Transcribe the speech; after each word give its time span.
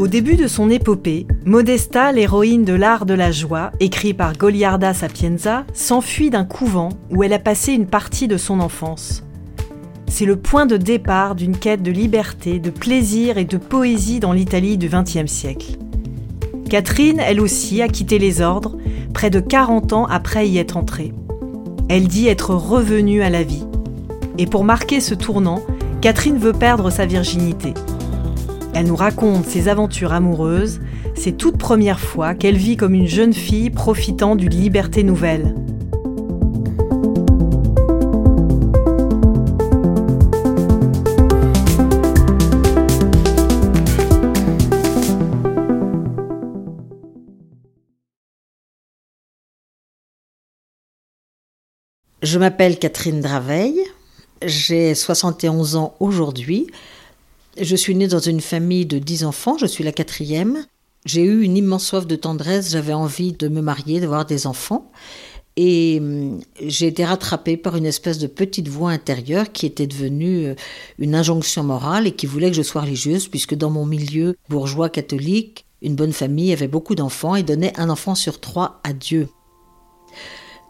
Au 0.00 0.08
début 0.08 0.36
de 0.36 0.46
son 0.46 0.70
épopée, 0.70 1.26
Modesta, 1.44 2.10
l'héroïne 2.10 2.64
de 2.64 2.72
l'art 2.72 3.04
de 3.04 3.12
la 3.12 3.30
joie, 3.30 3.70
écrit 3.80 4.14
par 4.14 4.32
Goliarda 4.32 4.94
Sapienza, 4.94 5.66
s'enfuit 5.74 6.30
d'un 6.30 6.46
couvent 6.46 6.88
où 7.10 7.22
elle 7.22 7.34
a 7.34 7.38
passé 7.38 7.74
une 7.74 7.84
partie 7.84 8.26
de 8.26 8.38
son 8.38 8.60
enfance. 8.60 9.24
C'est 10.06 10.24
le 10.24 10.36
point 10.36 10.64
de 10.64 10.78
départ 10.78 11.34
d'une 11.34 11.54
quête 11.54 11.82
de 11.82 11.90
liberté, 11.90 12.58
de 12.58 12.70
plaisir 12.70 13.36
et 13.36 13.44
de 13.44 13.58
poésie 13.58 14.20
dans 14.20 14.32
l'Italie 14.32 14.78
du 14.78 14.88
XXe 14.88 15.30
siècle. 15.30 15.76
Catherine, 16.70 17.20
elle 17.20 17.38
aussi, 17.38 17.82
a 17.82 17.88
quitté 17.88 18.18
les 18.18 18.40
ordres, 18.40 18.78
près 19.12 19.28
de 19.28 19.40
40 19.40 19.92
ans 19.92 20.06
après 20.06 20.48
y 20.48 20.56
être 20.56 20.78
entrée. 20.78 21.12
Elle 21.90 22.08
dit 22.08 22.26
être 22.26 22.54
revenue 22.54 23.20
à 23.20 23.28
la 23.28 23.42
vie. 23.42 23.66
Et 24.38 24.46
pour 24.46 24.64
marquer 24.64 25.00
ce 25.00 25.12
tournant, 25.12 25.62
Catherine 26.00 26.38
veut 26.38 26.54
perdre 26.54 26.88
sa 26.88 27.04
virginité. 27.04 27.74
Elle 28.74 28.86
nous 28.86 28.96
raconte 28.96 29.46
ses 29.46 29.68
aventures 29.68 30.12
amoureuses, 30.12 30.80
ses 31.14 31.32
toutes 31.32 31.58
premières 31.58 32.00
fois 32.00 32.34
qu'elle 32.34 32.56
vit 32.56 32.76
comme 32.76 32.94
une 32.94 33.08
jeune 33.08 33.34
fille 33.34 33.70
profitant 33.70 34.36
d'une 34.36 34.50
liberté 34.50 35.02
nouvelle. 35.02 35.54
Je 52.22 52.38
m'appelle 52.38 52.78
Catherine 52.78 53.20
Draveil, 53.20 53.80
j'ai 54.44 54.94
71 54.94 55.76
ans 55.76 55.94
aujourd'hui. 55.98 56.68
Je 57.58 57.76
suis 57.76 57.94
née 57.94 58.06
dans 58.06 58.20
une 58.20 58.40
famille 58.40 58.86
de 58.86 58.98
dix 58.98 59.24
enfants, 59.24 59.58
je 59.58 59.66
suis 59.66 59.82
la 59.82 59.92
quatrième. 59.92 60.64
J'ai 61.04 61.22
eu 61.22 61.42
une 61.42 61.56
immense 61.56 61.86
soif 61.86 62.06
de 62.06 62.16
tendresse, 62.16 62.70
j'avais 62.70 62.92
envie 62.92 63.32
de 63.32 63.48
me 63.48 63.60
marier, 63.60 64.00
d'avoir 64.00 64.24
des 64.24 64.46
enfants. 64.46 64.90
Et 65.56 65.98
hum, 66.00 66.40
j'ai 66.60 66.86
été 66.86 67.04
rattrapée 67.04 67.56
par 67.56 67.76
une 67.76 67.86
espèce 67.86 68.18
de 68.18 68.28
petite 68.28 68.68
voix 68.68 68.90
intérieure 68.90 69.50
qui 69.50 69.66
était 69.66 69.88
devenue 69.88 70.46
euh, 70.46 70.54
une 70.98 71.14
injonction 71.14 71.64
morale 71.64 72.06
et 72.06 72.12
qui 72.12 72.26
voulait 72.26 72.50
que 72.50 72.56
je 72.56 72.62
sois 72.62 72.82
religieuse, 72.82 73.28
puisque 73.28 73.56
dans 73.56 73.70
mon 73.70 73.84
milieu 73.84 74.36
bourgeois 74.48 74.88
catholique, 74.88 75.66
une 75.82 75.96
bonne 75.96 76.12
famille 76.12 76.52
avait 76.52 76.68
beaucoup 76.68 76.94
d'enfants 76.94 77.34
et 77.34 77.42
donnait 77.42 77.78
un 77.80 77.90
enfant 77.90 78.14
sur 78.14 78.40
trois 78.40 78.80
à 78.84 78.92
Dieu. 78.92 79.28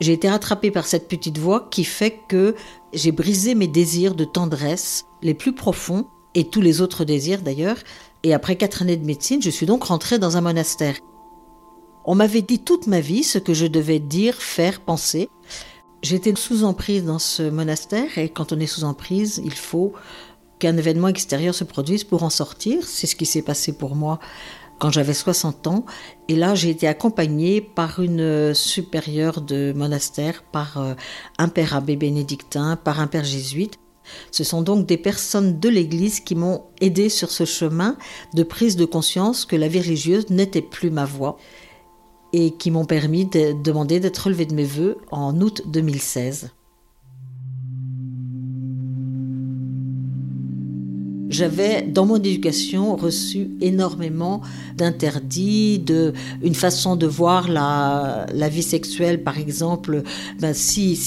J'ai 0.00 0.14
été 0.14 0.30
rattrapée 0.30 0.70
par 0.70 0.86
cette 0.86 1.08
petite 1.08 1.36
voix 1.36 1.68
qui 1.70 1.84
fait 1.84 2.16
que 2.28 2.54
j'ai 2.94 3.12
brisé 3.12 3.54
mes 3.54 3.68
désirs 3.68 4.14
de 4.14 4.24
tendresse 4.24 5.04
les 5.20 5.34
plus 5.34 5.54
profonds 5.54 6.06
et 6.34 6.48
tous 6.48 6.60
les 6.60 6.80
autres 6.80 7.04
désirs 7.04 7.42
d'ailleurs. 7.42 7.76
Et 8.22 8.34
après 8.34 8.56
quatre 8.56 8.82
années 8.82 8.96
de 8.96 9.06
médecine, 9.06 9.42
je 9.42 9.50
suis 9.50 9.66
donc 9.66 9.84
rentrée 9.84 10.18
dans 10.18 10.36
un 10.36 10.40
monastère. 10.40 10.96
On 12.04 12.14
m'avait 12.14 12.42
dit 12.42 12.58
toute 12.58 12.86
ma 12.86 13.00
vie 13.00 13.22
ce 13.22 13.38
que 13.38 13.54
je 13.54 13.66
devais 13.66 13.98
dire, 13.98 14.36
faire, 14.36 14.80
penser. 14.80 15.28
J'étais 16.02 16.34
sous 16.34 16.64
emprise 16.64 17.04
dans 17.04 17.18
ce 17.18 17.42
monastère 17.42 18.16
et 18.16 18.30
quand 18.30 18.52
on 18.52 18.60
est 18.60 18.66
sous 18.66 18.84
emprise, 18.84 19.40
il 19.44 19.52
faut 19.52 19.92
qu'un 20.58 20.76
événement 20.76 21.08
extérieur 21.08 21.54
se 21.54 21.64
produise 21.64 22.04
pour 22.04 22.22
en 22.22 22.30
sortir. 22.30 22.86
C'est 22.86 23.06
ce 23.06 23.16
qui 23.16 23.26
s'est 23.26 23.42
passé 23.42 23.72
pour 23.72 23.96
moi 23.96 24.18
quand 24.78 24.90
j'avais 24.90 25.14
60 25.14 25.66
ans. 25.66 25.84
Et 26.28 26.36
là, 26.36 26.54
j'ai 26.54 26.70
été 26.70 26.88
accompagnée 26.88 27.60
par 27.60 28.00
une 28.00 28.54
supérieure 28.54 29.40
de 29.42 29.72
monastère, 29.76 30.42
par 30.42 30.78
euh, 30.78 30.94
un 31.38 31.48
père 31.48 31.76
abbé 31.76 31.96
bénédictin, 31.96 32.76
par 32.76 33.00
un 33.00 33.06
père 33.06 33.24
jésuite. 33.24 33.78
Ce 34.30 34.44
sont 34.44 34.62
donc 34.62 34.86
des 34.86 34.96
personnes 34.96 35.60
de 35.60 35.68
l'Église 35.68 36.20
qui 36.20 36.34
m'ont 36.34 36.64
aidé 36.80 37.08
sur 37.08 37.30
ce 37.30 37.44
chemin 37.44 37.96
de 38.34 38.42
prise 38.42 38.76
de 38.76 38.84
conscience 38.84 39.44
que 39.44 39.56
la 39.56 39.68
vie 39.68 39.80
religieuse 39.80 40.30
n'était 40.30 40.62
plus 40.62 40.90
ma 40.90 41.04
voie 41.04 41.36
et 42.32 42.52
qui 42.52 42.70
m'ont 42.70 42.84
permis 42.84 43.26
de 43.26 43.52
demander 43.52 44.00
d'être 44.00 44.18
relevé 44.18 44.46
de 44.46 44.54
mes 44.54 44.64
voeux 44.64 44.98
en 45.10 45.40
août 45.40 45.62
2016. 45.66 46.50
J'avais 51.30 51.82
dans 51.82 52.06
mon 52.06 52.16
éducation 52.16 52.96
reçu 52.96 53.50
énormément 53.60 54.42
d'interdits, 54.76 55.78
de 55.78 56.12
une 56.42 56.54
façon 56.54 56.96
de 56.96 57.06
voir 57.06 57.48
la, 57.48 58.26
vie 58.48 58.62
sexuelle, 58.62 59.22
par 59.22 59.38
exemple. 59.38 60.02
Ben, 60.40 60.52
si, 60.54 60.98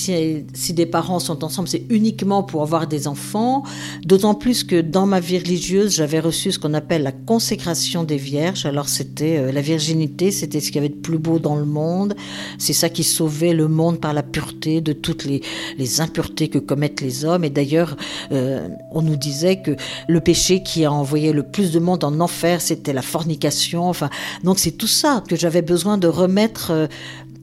des 0.69 0.85
parents 0.85 1.19
sont 1.19 1.43
ensemble, 1.43 1.67
c'est 1.67 1.85
uniquement 1.89 2.41
pour 2.41 2.61
avoir 2.61 2.87
des 2.87 3.07
enfants. 3.07 3.63
D'autant 4.05 4.33
plus 4.33 4.63
que 4.63 4.79
dans 4.79 5.05
ma 5.05 5.19
vie 5.19 5.37
religieuse, 5.37 5.93
j'avais 5.95 6.19
reçu 6.19 6.51
ce 6.51 6.59
qu'on 6.59 6.73
appelle 6.73 7.03
la 7.03 7.11
consécration 7.11 8.03
des 8.03 8.17
vierges. 8.17 8.65
Alors 8.65 8.87
c'était 8.87 9.37
euh, 9.37 9.51
la 9.51 9.61
virginité, 9.61 10.31
c'était 10.31 10.61
ce 10.61 10.67
qu'il 10.67 10.75
y 10.75 10.79
avait 10.79 10.89
de 10.89 11.01
plus 11.01 11.17
beau 11.17 11.39
dans 11.39 11.55
le 11.55 11.65
monde. 11.65 12.15
C'est 12.57 12.73
ça 12.73 12.89
qui 12.89 13.03
sauvait 13.03 13.53
le 13.53 13.67
monde 13.67 13.99
par 13.99 14.13
la 14.13 14.23
pureté 14.23 14.79
de 14.79 14.93
toutes 14.93 15.25
les, 15.25 15.41
les 15.77 16.01
impuretés 16.01 16.47
que 16.47 16.59
commettent 16.59 17.01
les 17.01 17.25
hommes. 17.25 17.43
Et 17.43 17.49
d'ailleurs, 17.49 17.97
euh, 18.31 18.69
on 18.91 19.01
nous 19.01 19.17
disait 19.17 19.61
que 19.61 19.75
le 20.13 20.21
péché 20.21 20.63
qui 20.63 20.85
a 20.85 20.91
envoyé 20.91 21.33
le 21.33 21.43
plus 21.43 21.71
de 21.71 21.79
monde 21.79 22.03
en 22.03 22.19
enfer, 22.21 22.61
c'était 22.61 22.93
la 22.93 23.01
fornication. 23.01 23.89
Enfin, 23.89 24.09
donc 24.43 24.59
c'est 24.59 24.71
tout 24.71 24.87
ça 24.87 25.23
que 25.27 25.35
j'avais 25.35 25.61
besoin 25.61 25.97
de 25.97 26.07
remettre 26.07 26.71
euh, 26.71 26.87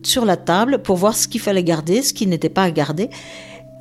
sur 0.03 0.25
la 0.25 0.37
table 0.37 0.81
pour 0.81 0.97
voir 0.97 1.15
ce 1.17 1.29
qu'il 1.29 1.41
fallait 1.41 1.65
garder, 1.65 2.00
ce 2.03 2.15
qui 2.15 2.27
n'était 2.27 2.49
pas 2.49 2.62
à 2.62 2.71
garder, 2.71 3.11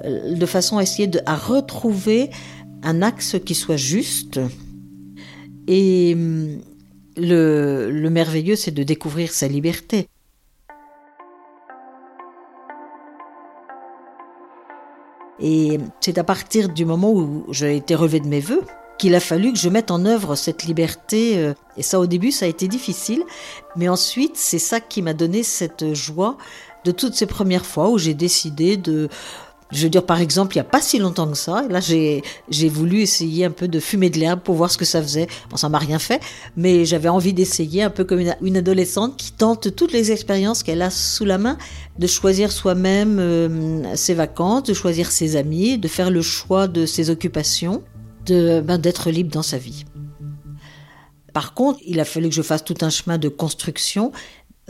euh, 0.03 0.35
de 0.35 0.45
façon 0.45 0.77
à 0.77 0.83
essayer 0.83 1.07
de 1.07 1.21
à 1.25 1.35
retrouver 1.37 2.29
un 2.83 3.01
axe 3.01 3.37
qui 3.45 3.55
soit 3.55 3.77
juste. 3.77 4.39
Et 5.67 6.13
hum, 6.15 6.59
le, 7.15 7.91
le 7.91 8.09
merveilleux, 8.09 8.55
c'est 8.55 8.71
de 8.71 8.83
découvrir 8.83 9.31
sa 9.31 9.47
liberté. 9.47 10.07
Et 15.41 15.79
c'est 16.01 16.17
à 16.17 16.23
partir 16.25 16.67
du 16.67 16.83
moment 16.83 17.11
où 17.13 17.45
j'ai 17.51 17.77
été 17.77 17.95
relevé 17.95 18.19
de 18.19 18.27
mes 18.27 18.41
voeux 18.41 18.63
qu'il 18.99 19.15
a 19.15 19.19
fallu 19.19 19.51
que 19.51 19.57
je 19.57 19.69
mette 19.69 19.89
en 19.89 20.05
œuvre 20.05 20.35
cette 20.35 20.65
liberté. 20.65 21.37
Euh, 21.37 21.53
et 21.77 21.81
ça, 21.81 21.99
au 21.99 22.05
début, 22.05 22.31
ça 22.31 22.45
a 22.45 22.47
été 22.47 22.67
difficile. 22.67 23.23
Mais 23.75 23.89
ensuite, 23.89 24.35
c'est 24.35 24.59
ça 24.59 24.79
qui 24.79 25.01
m'a 25.01 25.13
donné 25.13 25.41
cette 25.41 25.95
joie 25.95 26.37
de 26.85 26.91
toutes 26.91 27.15
ces 27.15 27.25
premières 27.25 27.65
fois 27.65 27.89
où 27.89 27.97
j'ai 27.97 28.13
décidé 28.13 28.77
de 28.77 29.09
Je 29.71 29.83
veux 29.83 29.89
dire, 29.89 30.05
par 30.05 30.19
exemple, 30.19 30.55
il 30.55 30.57
n'y 30.57 30.61
a 30.61 30.71
pas 30.71 30.81
si 30.81 30.97
longtemps 30.97 31.27
que 31.29 31.37
ça, 31.37 31.63
là 31.69 31.79
j'ai 31.79 32.69
voulu 32.69 33.01
essayer 33.01 33.45
un 33.45 33.51
peu 33.51 33.67
de 33.67 33.79
fumer 33.79 34.09
de 34.09 34.17
l'herbe 34.17 34.39
pour 34.39 34.55
voir 34.55 34.71
ce 34.71 34.77
que 34.77 34.85
ça 34.85 35.01
faisait. 35.01 35.27
Bon, 35.49 35.57
ça 35.57 35.69
m'a 35.69 35.77
rien 35.77 35.99
fait, 35.99 36.21
mais 36.57 36.85
j'avais 36.85 37.09
envie 37.09 37.33
d'essayer, 37.33 37.83
un 37.83 37.91
peu 37.91 38.03
comme 38.03 38.19
une, 38.41 38.57
adolescente 38.57 39.15
qui 39.17 39.31
tente 39.31 39.75
toutes 39.75 39.91
les 39.91 40.11
expériences 40.11 40.63
qu'elle 40.63 40.81
a 40.81 40.89
sous 40.89 41.25
la 41.25 41.37
main, 41.37 41.57
de 41.99 42.07
choisir 42.07 42.51
soi-même 42.51 43.19
euh, 43.19 43.95
ses 43.95 44.15
vacances, 44.15 44.63
de 44.63 44.73
choisir 44.73 45.11
ses 45.11 45.35
amis, 45.35 45.77
de 45.77 45.87
faire 45.87 46.09
le 46.09 46.23
choix 46.23 46.67
de 46.67 46.87
ses 46.87 47.11
occupations, 47.11 47.83
ben, 48.27 48.77
d'être 48.77 49.09
libre 49.09 49.31
dans 49.31 49.43
sa 49.43 49.57
vie. 49.57 49.85
Par 51.33 51.53
contre, 51.53 51.79
il 51.85 51.99
a 51.99 52.05
fallu 52.05 52.29
que 52.29 52.35
je 52.35 52.41
fasse 52.41 52.63
tout 52.63 52.77
un 52.81 52.89
chemin 52.89 53.17
de 53.17 53.29
construction 53.29 54.11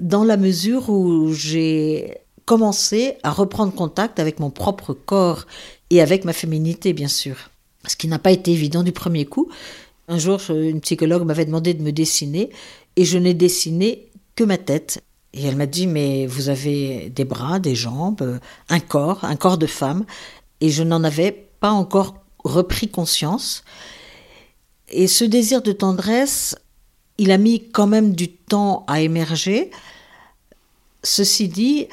dans 0.01 0.23
la 0.23 0.37
mesure 0.37 0.89
où 0.89 1.33
j'ai 1.33 2.17
commencé 2.45 3.17
à 3.23 3.31
reprendre 3.31 3.73
contact 3.73 4.19
avec 4.19 4.39
mon 4.39 4.49
propre 4.49 4.93
corps 4.93 5.45
et 5.89 6.01
avec 6.01 6.25
ma 6.25 6.33
féminité, 6.33 6.93
bien 6.93 7.07
sûr. 7.07 7.35
Ce 7.87 7.95
qui 7.95 8.07
n'a 8.07 8.19
pas 8.19 8.31
été 8.31 8.51
évident 8.51 8.83
du 8.83 8.91
premier 8.91 9.25
coup. 9.25 9.49
Un 10.07 10.17
jour, 10.17 10.41
une 10.49 10.81
psychologue 10.81 11.25
m'avait 11.25 11.45
demandé 11.45 11.73
de 11.73 11.83
me 11.83 11.91
dessiner 11.91 12.49
et 12.95 13.05
je 13.05 13.17
n'ai 13.17 13.33
dessiné 13.33 14.07
que 14.35 14.43
ma 14.43 14.57
tête. 14.57 15.03
Et 15.33 15.45
elle 15.45 15.55
m'a 15.55 15.67
dit, 15.67 15.85
mais 15.85 16.25
vous 16.25 16.49
avez 16.49 17.09
des 17.09 17.23
bras, 17.23 17.59
des 17.59 17.75
jambes, 17.75 18.39
un 18.69 18.79
corps, 18.79 19.23
un 19.23 19.35
corps 19.35 19.59
de 19.59 19.67
femme. 19.67 20.05
Et 20.61 20.69
je 20.69 20.83
n'en 20.83 21.03
avais 21.03 21.31
pas 21.59 21.71
encore 21.71 22.15
repris 22.43 22.89
conscience. 22.89 23.63
Et 24.89 25.07
ce 25.07 25.23
désir 25.23 25.61
de 25.61 25.71
tendresse, 25.71 26.55
il 27.17 27.31
a 27.31 27.37
mis 27.37 27.69
quand 27.69 27.87
même 27.87 28.13
du 28.13 28.29
temps 28.29 28.85
à 28.87 29.01
émerger. 29.01 29.71
Ceci 31.03 31.47
dit, 31.47 31.87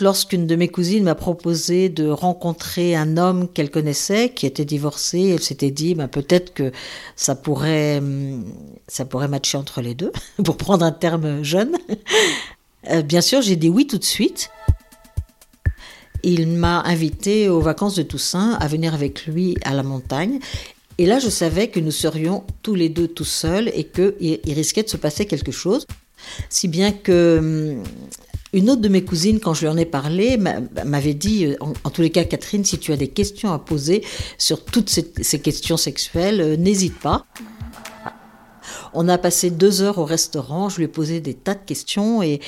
Lorsqu'une 0.00 0.46
de 0.46 0.54
mes 0.54 0.68
cousines 0.68 1.02
m'a 1.02 1.16
proposé 1.16 1.88
de 1.88 2.08
rencontrer 2.08 2.94
un 2.94 3.16
homme 3.16 3.48
qu'elle 3.48 3.68
connaissait, 3.68 4.28
qui 4.28 4.46
était 4.46 4.64
divorcé, 4.64 5.30
elle 5.30 5.42
s'était 5.42 5.72
dit, 5.72 5.96
bah, 5.96 6.06
peut-être 6.06 6.54
que 6.54 6.70
ça 7.16 7.34
pourrait, 7.34 7.98
hum, 7.98 8.44
ça 8.86 9.04
pourrait 9.04 9.26
matcher 9.26 9.58
entre 9.58 9.80
les 9.80 9.94
deux, 9.94 10.12
pour 10.44 10.56
prendre 10.56 10.84
un 10.84 10.92
terme 10.92 11.42
jeune. 11.42 11.76
Euh, 12.90 13.02
bien 13.02 13.20
sûr, 13.20 13.42
j'ai 13.42 13.56
dit 13.56 13.68
oui 13.68 13.88
tout 13.88 13.98
de 13.98 14.04
suite. 14.04 14.50
Il 16.22 16.48
m'a 16.48 16.80
invité 16.82 17.48
aux 17.48 17.60
vacances 17.60 17.94
de 17.94 18.02
Toussaint 18.02 18.54
à 18.60 18.66
venir 18.66 18.94
avec 18.94 19.26
lui 19.26 19.56
à 19.64 19.74
la 19.74 19.82
montagne. 19.82 20.40
Et 20.98 21.06
là, 21.06 21.18
je 21.18 21.28
savais 21.28 21.68
que 21.68 21.78
nous 21.78 21.92
serions 21.92 22.44
tous 22.62 22.74
les 22.74 22.88
deux 22.88 23.06
tout 23.06 23.24
seuls 23.24 23.70
et 23.74 23.84
qu'il 23.84 24.40
risquait 24.52 24.82
de 24.82 24.88
se 24.88 24.96
passer 24.96 25.26
quelque 25.26 25.52
chose. 25.52 25.86
Si 26.48 26.66
bien 26.66 26.90
que 26.90 27.76
hum, 27.78 27.84
une 28.52 28.70
autre 28.70 28.80
de 28.80 28.88
mes 28.88 29.04
cousines, 29.04 29.40
quand 29.40 29.54
je 29.54 29.62
lui 29.62 29.68
en 29.68 29.76
ai 29.76 29.84
parlé, 29.84 30.38
m'avait 30.38 31.14
dit, 31.14 31.46
euh, 31.46 31.56
en, 31.84 31.90
tous 31.90 32.02
les 32.02 32.10
cas, 32.10 32.24
Catherine, 32.24 32.64
si 32.64 32.78
tu 32.78 32.92
as 32.92 32.96
des 32.96 33.08
questions 33.08 33.52
à 33.52 33.58
poser 33.58 34.02
sur 34.38 34.64
toutes 34.64 34.88
ces, 34.88 35.38
questions 35.40 35.76
sexuelles, 35.76 36.40
euh, 36.40 36.56
n'hésite 36.56 36.98
pas. 36.98 37.26
On 39.00 39.08
a 39.08 39.16
passé 39.16 39.50
deux 39.50 39.80
heures 39.80 39.98
au 39.98 40.04
restaurant, 40.04 40.68
je 40.68 40.78
lui 40.78 40.84
ai 40.86 40.88
posé 40.88 41.20
des 41.20 41.34
tas 41.34 41.54
de 41.54 41.64
questions 41.64 42.20
et, 42.20 42.40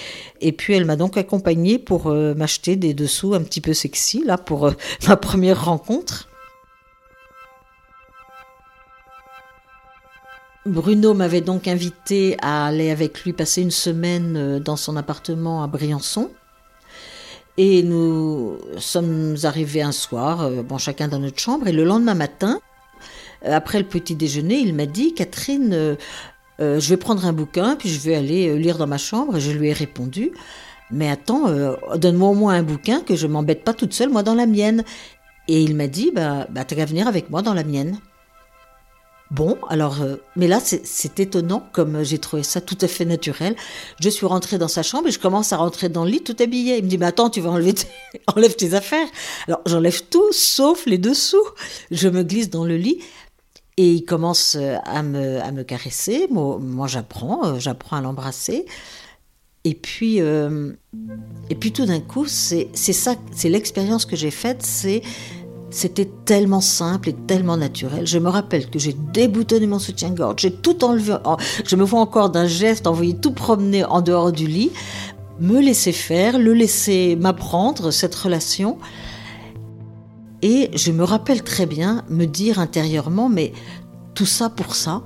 puis 0.59 0.75
elle 0.75 0.85
m'a 0.85 0.97
donc 0.97 1.17
accompagnée 1.17 1.79
pour 1.79 2.09
euh, 2.09 2.35
m'acheter 2.35 2.75
des 2.75 2.93
dessous 2.93 3.35
un 3.35 3.43
petit 3.45 3.61
peu 3.61 3.73
sexy, 3.73 4.25
là, 4.25 4.37
pour 4.37 4.73
ma 5.07 5.17
première 5.17 5.65
rencontre. 5.65 6.29
Bruno 10.67 11.15
m'avait 11.15 11.41
donc 11.41 11.69
invité 11.69 12.37
à 12.43 12.67
aller 12.67 12.91
avec 12.91 13.23
lui 13.23 13.33
passer 13.33 13.63
une 13.63 13.71
semaine 13.71 14.37
euh, 14.37 14.59
dans 14.59 14.75
son 14.77 14.97
appartement 14.97 15.63
à 15.63 15.69
Briançon. 15.69 16.33
Et 17.59 17.85
nous 17.85 18.59
sommes 18.77 19.37
arrivés 19.45 19.83
un 19.83 19.93
soir, 19.93 20.41
euh, 20.41 20.65
bon, 20.65 20.79
chacun 20.79 21.07
dans 21.07 21.21
notre 21.21 21.39
chambre, 21.39 21.69
et 21.69 21.73
le 21.73 21.85
lendemain 21.85 22.15
matin, 22.15 22.59
euh, 23.45 23.55
après 23.55 23.79
le 23.79 23.85
petit 23.87 24.17
déjeuner, 24.17 24.59
il 24.59 24.75
m'a 24.75 24.87
dit 24.87 25.15
Catherine, 25.15 25.97
je 26.61 26.89
vais 26.89 26.97
prendre 26.97 27.25
un 27.25 27.33
bouquin, 27.33 27.77
puis 27.77 27.89
je 27.89 28.01
vais 28.01 28.15
aller 28.15 28.57
lire 28.59 28.79
dans 28.79 28.87
ma 28.87 28.99
chambre. 28.99 29.37
Et 29.37 29.41
je 29.41 29.51
lui 29.51 29.69
ai 29.69 29.73
répondu 29.73 30.33
Mais 30.91 31.11
attends, 31.11 31.47
donne-moi 31.97 32.29
au 32.29 32.35
moins 32.35 32.55
un 32.55 32.63
bouquin, 32.63 33.01
que 33.01 33.17
je 33.17 33.27
m'embête 33.27 33.65
pas 33.65 33.73
toute 33.73 33.93
seule, 33.95 34.11
moi, 34.11 34.23
dans 34.23 34.35
la 34.35 34.47
mienne. 34.47 34.85
Et 35.49 35.63
il 35.63 35.75
m'a 35.75 35.87
dit 35.87 36.13
Bah, 36.15 36.47
bah 36.51 36.65
t'as 36.65 36.77
qu'à 36.77 36.85
venir 36.85 37.09
avec 37.09 37.31
moi 37.31 37.43
dans 37.43 37.55
la 37.55 37.65
mienne. 37.65 37.99
Bon, 39.31 39.57
alors, 39.69 40.03
euh, 40.03 40.17
mais 40.35 40.49
là, 40.49 40.59
c'est 40.61 41.21
étonnant, 41.21 41.65
comme 41.73 42.03
j'ai 42.03 42.19
trouvé 42.19 42.43
ça 42.43 42.61
tout 42.61 42.79
à 42.81 42.89
fait 42.89 43.05
naturel. 43.05 43.55
Je 44.01 44.09
suis 44.09 44.27
rentrée 44.27 44.59
dans 44.59 44.67
sa 44.67 44.83
chambre 44.83 45.07
et 45.07 45.13
je 45.13 45.21
commence 45.21 45.53
à 45.53 45.57
rentrer 45.57 45.89
dans 45.89 46.05
le 46.05 46.11
lit 46.11 46.23
tout 46.23 46.35
habillée. 46.41 46.79
Il 46.79 46.85
me 46.85 46.89
dit, 46.89 46.99
mais 46.99 47.07
attends, 47.07 47.31
tu 47.31 47.41
vas 47.41 47.51
enlever 47.51 47.75
tes, 47.75 47.87
enlève 48.35 48.57
tes 48.57 48.75
affaires. 48.75 49.07
Alors, 49.47 49.61
j'enlève 49.67 50.03
tout, 50.11 50.33
sauf 50.33 50.85
les 50.87 50.99
dessous. 50.99 51.45
Je 51.93 52.09
me 52.09 52.25
glisse 52.25 52.51
dans 52.51 52.65
le 52.65 52.77
lit 52.77 52.99
et 53.81 53.93
il 53.93 54.05
commence 54.05 54.59
euh, 54.61 54.77
à 54.85 55.03
me, 55.03 55.41
à 55.41 55.53
me 55.53 55.63
caresser. 55.63 56.29
Moi, 56.31 56.87
j'apprends, 56.87 57.47
euh, 57.47 57.59
j'apprends 57.59 57.97
à 57.97 58.03
l'embrasser. 58.03 58.67
Et 59.65 59.75
puis, 59.75 60.17
et 60.17 61.55
puis 61.55 61.71
tout 61.71 61.85
d'un 61.85 62.01
coup, 62.01 62.25
c'est 62.27 62.73
ça, 62.75 63.15
c'est 63.31 63.51
l'expérience 63.51 64.07
que 64.07 64.17
j'ai 64.17 64.31
faite, 64.31 64.63
c'est 64.63 65.03
c'était 65.69 66.09
tellement 66.25 66.63
simple 66.63 67.11
et 67.11 67.13
tellement 67.13 67.59
naturel. 67.59 68.07
Je 68.07 68.19
me 68.19 68.31
rappelle 68.31 68.71
que 68.71 68.79
j'ai 68.79 68.95
déboutonné 69.13 69.67
mon 69.67 69.79
soutien-gorge, 69.79 70.41
j'ai 70.41 70.51
tout 70.51 70.83
enlevé. 70.83 71.17
Je 71.67 71.77
me 71.77 71.85
vois 71.85 72.01
encore 72.01 72.31
d'un 72.31 72.47
geste 72.47 72.87
envoyer 72.87 73.15
tout 73.15 73.33
promener 73.33 73.85
en 73.85 74.01
dehors 74.01 74.33
du 74.33 74.47
lit, 74.47 74.71
me 75.41 75.61
laisser 75.61 75.93
faire, 75.93 76.39
le 76.39 76.55
laisser 76.55 77.17
m'apprendre 77.17 77.91
cette 77.91 78.15
relation. 78.15 78.79
Et 80.43 80.71
je 80.75 80.91
me 80.93 81.05
rappelle 81.05 81.43
très 81.43 81.67
bien 81.67 82.05
me 82.09 82.25
dire 82.25 82.59
intérieurement, 82.59 83.29
mais 83.29 83.53
tout 84.15 84.27
ça 84.27 84.49
pour 84.49 84.75
ça 84.75 85.03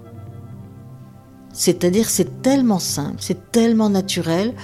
C'est-à-dire, 1.53 2.09
c'est 2.09 2.43
tellement 2.43 2.79
simple, 2.79 3.17
c'est 3.21 3.51
tellement 3.51 3.91
naturel 3.91 4.55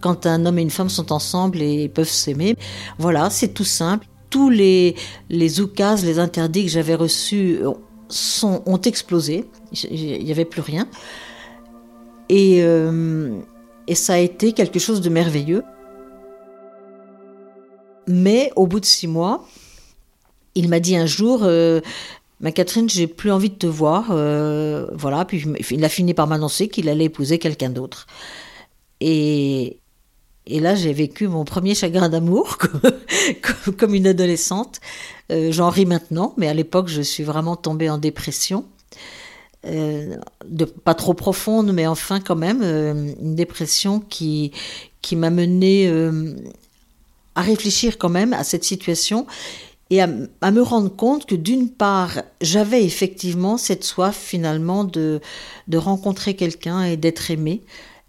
quand 0.00 0.26
un 0.26 0.46
homme 0.46 0.58
et 0.58 0.62
une 0.62 0.70
femme 0.70 0.88
sont 0.88 1.12
ensemble 1.12 1.60
et 1.60 1.88
peuvent 1.88 2.08
s'aimer. 2.08 2.56
Voilà, 2.98 3.30
c'est 3.30 3.48
tout 3.48 3.64
simple 3.64 4.06
tous 4.30 4.50
les, 4.50 4.94
les 5.28 5.60
oukases, 5.60 6.04
les 6.04 6.18
interdits 6.18 6.64
que 6.64 6.70
j'avais 6.70 6.94
reçus 6.94 7.60
sont, 8.08 8.62
ont 8.66 8.80
explosé. 8.80 9.48
Il 9.90 10.24
n'y 10.24 10.30
avait 10.30 10.44
plus 10.44 10.60
rien. 10.60 10.86
Et, 12.28 12.62
euh, 12.62 13.38
et 13.86 13.94
ça 13.94 14.14
a 14.14 14.18
été 14.18 14.52
quelque 14.52 14.78
chose 14.78 15.00
de 15.00 15.08
merveilleux. 15.08 15.62
Mais 18.06 18.52
au 18.56 18.66
bout 18.66 18.80
de 18.80 18.86
six 18.86 19.06
mois, 19.06 19.46
il 20.58 20.68
m'a 20.68 20.80
dit 20.80 20.96
un 20.96 21.06
jour, 21.06 21.40
euh, 21.44 21.80
ma 22.40 22.50
Catherine, 22.50 22.88
j'ai 22.88 23.06
plus 23.06 23.30
envie 23.30 23.50
de 23.50 23.54
te 23.54 23.66
voir. 23.66 24.08
Euh, 24.10 24.86
voilà. 24.92 25.24
Puis 25.24 25.44
il 25.70 25.84
a 25.84 25.88
fini 25.88 26.14
par 26.14 26.26
m'annoncer 26.26 26.68
qu'il 26.68 26.88
allait 26.88 27.04
épouser 27.04 27.38
quelqu'un 27.38 27.70
d'autre. 27.70 28.06
Et, 29.00 29.78
là, 30.48 30.74
j'ai 30.74 30.92
vécu 30.92 31.28
mon 31.28 31.44
premier 31.44 31.76
chagrin 31.76 32.08
d'amour 32.08 32.58
comme, 33.78 33.94
une 33.94 34.08
adolescente. 34.08 34.80
Euh, 35.30 35.52
j'en 35.52 35.70
ris 35.70 35.86
maintenant, 35.86 36.34
mais 36.36 36.48
à 36.48 36.54
l'époque, 36.54 36.88
je 36.88 37.02
suis 37.02 37.22
vraiment 37.22 37.54
tombée 37.54 37.88
en 37.88 37.98
dépression. 37.98 38.64
Pas 40.84 40.94
trop 40.94 41.14
profonde, 41.14 41.72
mais 41.72 41.86
enfin 41.86 42.20
quand 42.20 42.36
même, 42.36 42.62
une 42.62 43.34
dépression 43.34 44.00
qui, 44.00 44.52
qui 45.02 45.14
m'a 45.14 45.30
menée 45.30 45.86
à 47.34 47.42
réfléchir 47.42 47.98
quand 47.98 48.08
même 48.08 48.32
à 48.32 48.44
cette 48.44 48.64
situation 48.64 49.26
et 49.90 50.02
à, 50.02 50.06
me 50.06 50.60
rendre 50.60 50.94
compte 50.94 51.24
que 51.26 51.34
d'une 51.34 51.70
part, 51.70 52.22
j'avais 52.40 52.84
effectivement 52.84 53.56
cette 53.56 53.84
soif 53.84 54.16
finalement 54.16 54.84
de, 54.84 55.20
de 55.66 55.78
rencontrer 55.78 56.34
quelqu'un 56.34 56.84
et 56.84 56.96
d'être 56.96 57.30
aimée 57.30 57.62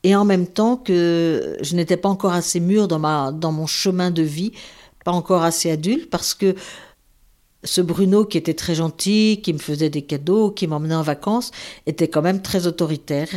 et 0.04 0.16
en 0.16 0.26
même 0.26 0.48
temps 0.48 0.78
que 0.78 1.58
je 1.62 1.76
n'étais 1.76 1.98
pas 1.98 2.10
encore 2.10 2.34
assez 2.34 2.60
mûre 2.60 2.88
dans, 2.88 3.00
ma, 3.00 3.32
dans 3.32 3.52
mon 3.52 3.68
chemin 3.68 4.12
de 4.12 4.24
vie, 4.24 4.52
pas 5.04 5.12
encore 5.12 5.44
assez 5.44 5.70
adulte, 5.70 6.10
parce 6.10 6.34
que 6.34 6.56
ce 7.64 7.82
Bruno 7.82 8.24
qui 8.24 8.38
était 8.38 8.54
très 8.54 8.76
gentil, 8.76 9.42
qui 9.44 9.52
me 9.52 9.58
faisait 9.60 9.90
des 9.90 10.04
cadeaux, 10.04 10.52
qui 10.52 10.68
m'emmenait 10.68 10.96
en 10.96 11.02
vacances, 11.02 11.52
était 11.86 12.08
quand 12.08 12.22
même 12.22 12.42
très 12.42 12.68
autoritaire. 12.68 13.30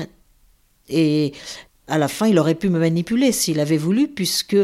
Et 0.88 1.32
à 1.92 1.98
la 1.98 2.08
fin, 2.08 2.26
il 2.26 2.38
aurait 2.38 2.54
pu 2.54 2.70
me 2.70 2.78
manipuler 2.78 3.32
s'il 3.32 3.60
avait 3.60 3.76
voulu, 3.76 4.08
puisque 4.08 4.56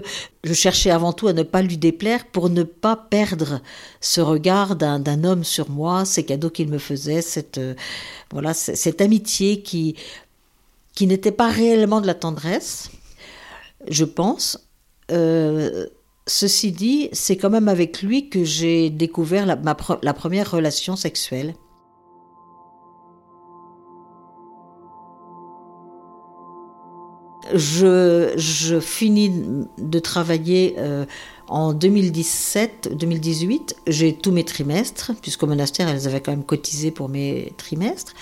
je 0.44 0.52
cherchais 0.54 0.90
avant 0.90 1.12
tout 1.12 1.28
à 1.28 1.34
ne 1.34 1.42
pas 1.42 1.60
lui 1.60 1.76
déplaire 1.76 2.24
pour 2.24 2.48
ne 2.48 2.62
pas 2.62 2.96
perdre 2.96 3.60
ce 4.00 4.22
regard 4.22 4.76
d'un 4.76 5.24
homme 5.24 5.44
sur 5.44 5.68
moi, 5.68 6.06
ces 6.06 6.24
cadeaux 6.24 6.48
qu'il 6.48 6.68
me 6.68 6.78
faisait, 6.78 7.20
cette, 7.20 7.58
euh, 7.58 7.74
voilà, 8.32 8.54
cette 8.54 9.02
amitié 9.02 9.60
qui, 9.60 9.94
qui 10.94 11.06
n'était 11.06 11.30
pas 11.30 11.50
réellement 11.50 12.00
de 12.00 12.06
la 12.06 12.14
tendresse, 12.14 12.90
je 13.90 14.06
pense. 14.06 14.66
Euh, 15.10 15.86
ceci 16.26 16.72
dit, 16.72 17.10
c'est 17.12 17.36
quand 17.36 17.50
même 17.50 17.68
avec 17.68 18.00
lui 18.00 18.30
que 18.30 18.42
j'ai 18.42 18.88
découvert 18.88 19.44
la, 19.44 19.58
la 20.02 20.14
première 20.14 20.50
relation 20.50 20.96
sexuelle. 20.96 21.52
Je, 27.54 28.78
finis 28.80 29.66
de 29.78 29.98
travailler 29.98 30.76
euh, 30.78 31.04
en 31.48 31.74
2017-2018. 31.74 33.74
J'ai 33.86 34.14
tous 34.14 34.32
mes 34.32 34.44
trimestres, 34.44 35.12
puisqu'au 35.20 35.46
monastère, 35.46 35.88
elles 35.88 36.06
avaient 36.06 36.20
quand 36.20 36.32
même 36.32 36.44
cotisé 36.44 36.90
pour 36.90 37.08
mes 37.08 37.52
trimestres. 37.56 38.14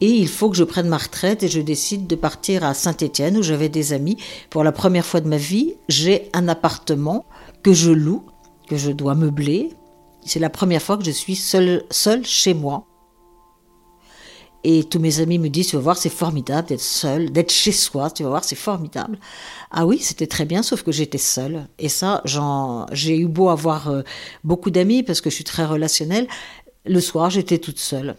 Et 0.00 0.10
il 0.10 0.28
faut 0.28 0.50
que 0.50 0.56
je 0.56 0.64
prenne 0.64 0.88
ma 0.88 0.98
retraite 0.98 1.42
et 1.42 1.48
je 1.48 1.60
décide 1.60 2.06
de 2.06 2.16
partir 2.16 2.64
à 2.64 2.74
Saint-Étienne 2.74 3.36
où 3.36 3.42
j'avais 3.42 3.68
des 3.68 3.92
amis. 3.92 4.16
Pour 4.50 4.64
la 4.64 4.72
première 4.72 5.06
fois 5.06 5.20
de 5.20 5.28
ma 5.28 5.36
vie, 5.36 5.74
j'ai 5.88 6.28
un 6.32 6.48
appartement 6.48 7.24
que 7.62 7.72
je 7.72 7.90
loue, 7.90 8.24
que 8.68 8.76
je 8.76 8.90
dois 8.90 9.14
meubler. 9.14 9.70
C'est 10.24 10.40
la 10.40 10.50
première 10.50 10.82
fois 10.82 10.98
que 10.98 11.04
je 11.04 11.10
suis 11.10 11.36
seule, 11.36 11.84
seule 11.90 12.26
chez 12.26 12.54
moi. 12.54 12.86
Et 14.66 14.82
tous 14.82 14.98
mes 14.98 15.20
amis 15.20 15.38
me 15.38 15.48
disent, 15.48 15.68
tu 15.68 15.76
vas 15.76 15.82
voir, 15.82 15.98
c'est 15.98 16.08
formidable 16.08 16.68
d'être 16.68 16.80
seule, 16.80 17.30
d'être 17.30 17.52
chez 17.52 17.70
soi, 17.70 18.10
tu 18.10 18.22
vas 18.22 18.30
voir, 18.30 18.44
c'est 18.44 18.56
formidable. 18.56 19.18
Ah 19.70 19.84
oui, 19.84 19.98
c'était 19.98 20.26
très 20.26 20.46
bien, 20.46 20.62
sauf 20.62 20.82
que 20.82 20.90
j'étais 20.90 21.18
seule. 21.18 21.66
Et 21.78 21.90
ça, 21.90 22.22
j'ai 22.92 23.18
eu 23.18 23.26
beau 23.26 23.50
avoir 23.50 23.90
euh, 23.90 24.02
beaucoup 24.42 24.70
d'amis 24.70 25.02
parce 25.02 25.20
que 25.20 25.28
je 25.28 25.34
suis 25.34 25.44
très 25.44 25.66
relationnelle. 25.66 26.26
Le 26.86 26.98
soir, 27.00 27.28
j'étais 27.28 27.58
toute 27.58 27.78
seule. 27.78 28.16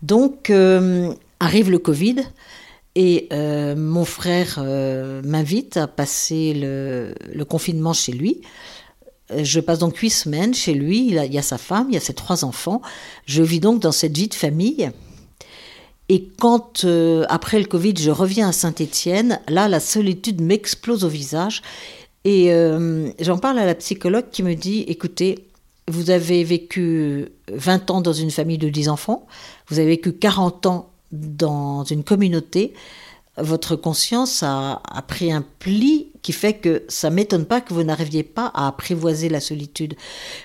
Donc, 0.00 0.48
euh, 0.48 1.12
arrive 1.38 1.70
le 1.70 1.78
Covid 1.78 2.16
et 2.94 3.28
euh, 3.34 3.76
mon 3.76 4.06
frère 4.06 4.58
m'invite 4.58 5.76
à 5.76 5.86
passer 5.86 6.54
le, 6.56 7.44
confinement 7.44 7.92
chez 7.92 8.12
lui. 8.12 8.40
Je 9.36 9.60
passe 9.60 9.80
donc 9.80 9.98
huit 9.98 10.10
semaines 10.10 10.54
chez 10.54 10.72
lui. 10.72 11.08
Il 11.08 11.14
y 11.14 11.38
a 11.38 11.42
sa 11.42 11.58
femme, 11.58 11.88
il 11.90 11.94
y 11.94 11.98
a 11.98 12.00
ses 12.00 12.14
trois 12.14 12.42
enfants. 12.46 12.80
Je 13.26 13.42
vis 13.42 13.60
donc 13.60 13.80
dans 13.80 13.92
cette 13.92 14.16
vie 14.16 14.28
de 14.28 14.34
famille. 14.34 14.90
Et 16.12 16.28
quand, 16.40 16.84
euh, 16.84 17.24
après 17.28 17.60
le 17.60 17.66
Covid, 17.66 17.94
je 17.96 18.10
reviens 18.10 18.48
à 18.48 18.52
Saint-Étienne, 18.52 19.38
là, 19.46 19.68
la 19.68 19.78
solitude 19.78 20.40
m'explose 20.40 21.04
au 21.04 21.08
visage. 21.08 21.62
Et 22.24 22.52
euh, 22.52 23.10
j'en 23.20 23.38
parle 23.38 23.60
à 23.60 23.64
la 23.64 23.76
psychologue 23.76 24.24
qui 24.32 24.42
me 24.42 24.54
dit, 24.54 24.80
écoutez, 24.88 25.46
vous 25.86 26.10
avez 26.10 26.42
vécu 26.42 27.28
20 27.52 27.92
ans 27.92 28.00
dans 28.00 28.12
une 28.12 28.32
famille 28.32 28.58
de 28.58 28.68
10 28.68 28.88
enfants, 28.88 29.28
vous 29.68 29.78
avez 29.78 29.86
vécu 29.86 30.12
40 30.12 30.66
ans 30.66 30.90
dans 31.12 31.84
une 31.84 32.02
communauté, 32.02 32.74
votre 33.36 33.76
conscience 33.76 34.42
a, 34.42 34.82
pris 35.06 35.30
un 35.30 35.44
pli 35.60 36.08
qui 36.22 36.32
fait 36.32 36.54
que 36.54 36.82
ça 36.88 37.10
m'étonne 37.10 37.44
pas 37.44 37.60
que 37.60 37.72
vous 37.72 37.82
n'arriviez 37.82 38.22
pas 38.22 38.50
à 38.54 38.68
apprivoiser 38.68 39.28
la 39.28 39.40
solitude. 39.40 39.94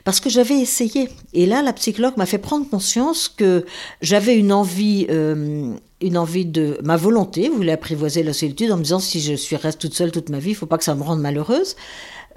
Parce 0.04 0.20
que 0.20 0.30
j'avais 0.30 0.60
essayé. 0.60 1.10
Et 1.34 1.46
là, 1.46 1.62
la 1.62 1.74
psychologue 1.74 2.16
m'a 2.18 2.26
fait 2.26 2.38
prendre 2.38 2.70
conscience 2.70 3.28
que 3.28 3.66
j'avais 4.02 4.38
une 4.38 4.54
envie, 4.54 5.08
euh, 5.10 5.74
une 6.02 6.18
envie 6.18 6.46
de 6.46 6.80
ma 6.84 6.98
volonté, 6.98 7.50
voulait 7.50 7.74
apprivoiser 7.74 8.24
la 8.24 8.34
solitude 8.34 8.72
en 8.72 8.78
me 8.78 8.84
disant 8.84 9.00
si 9.00 9.20
je 9.20 9.34
suis 9.34 9.56
reste 9.56 9.80
toute 9.80 9.94
seule 9.94 10.12
toute 10.12 10.30
ma 10.30 10.40
vie, 10.40 10.52
il 10.52 10.56
faut 10.56 10.66
pas 10.66 10.78
que 10.78 10.84
ça 10.84 10.96
me 10.96 11.04
rende 11.04 11.20
malheureuse. 11.20 11.76